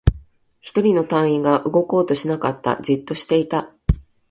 [0.61, 2.81] 一人の隊員が動こうとしなかった。
[2.81, 3.69] じっとしていた。